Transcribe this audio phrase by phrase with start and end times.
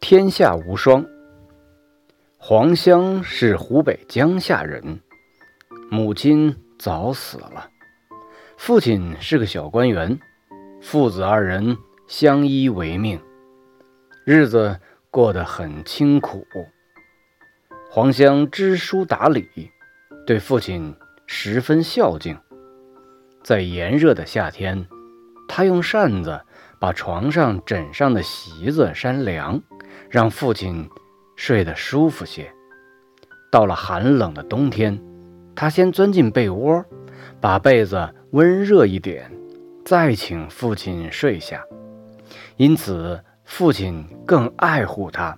[0.00, 1.04] 天下无双。
[2.36, 5.00] 黄香是湖北江夏人，
[5.90, 7.68] 母亲早死了，
[8.56, 10.18] 父亲是个小官员，
[10.80, 11.76] 父子二人
[12.08, 13.20] 相依为命，
[14.24, 14.80] 日子
[15.10, 16.44] 过得很清苦。
[17.90, 19.70] 黄香知书达理，
[20.26, 20.96] 对父亲
[21.26, 22.36] 十分孝敬。
[23.44, 24.86] 在炎热的夏天，
[25.50, 26.40] 他用扇子
[26.78, 29.60] 把床上枕上的席子扇凉，
[30.08, 30.88] 让父亲。
[31.36, 32.52] 睡得舒服些。
[33.50, 35.00] 到了寒冷的冬天，
[35.56, 36.84] 他先钻进被窝，
[37.40, 39.32] 把被子温热一点，
[39.82, 41.64] 再请父亲睡下。
[42.58, 45.34] 因此，父亲更爱护他，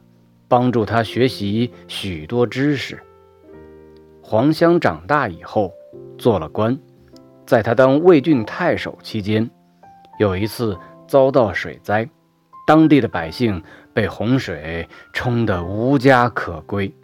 [0.49, 3.01] 帮助他学习许多知识。
[4.21, 5.73] 黄香长大以后
[6.19, 6.77] 做了官，
[7.47, 9.49] 在他当魏郡太守期间，
[10.19, 12.09] 有一次遭到水灾。
[12.67, 13.63] 当地的百姓
[13.93, 16.95] 被洪水冲得无家可归，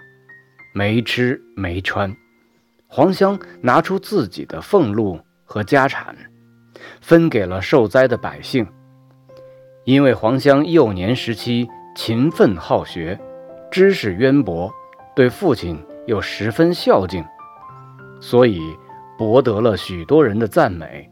[0.72, 2.14] 没吃没穿。
[2.86, 6.16] 黄香拿出自己的俸禄和家产，
[7.00, 8.66] 分给了受灾的百姓。
[9.84, 13.18] 因为黄香幼年时期勤奋好学，
[13.70, 14.72] 知识渊博，
[15.16, 17.24] 对父亲又十分孝敬，
[18.20, 18.60] 所以
[19.18, 21.10] 博得了许多人的赞美。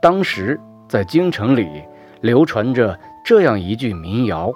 [0.00, 0.58] 当时
[0.92, 1.82] 在京城里
[2.20, 3.00] 流传着。
[3.24, 4.52] 这样一句民谣：“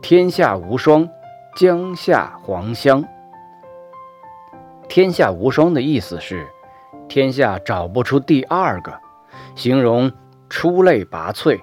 [0.00, 1.06] 天下无双，
[1.54, 3.04] 江夏黄香。”
[4.88, 6.46] 天下无双的意思是，
[7.06, 8.98] 天下找不出第二个，
[9.54, 10.10] 形容
[10.48, 11.60] 出类拔萃、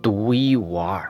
[0.00, 1.06] 独一无二。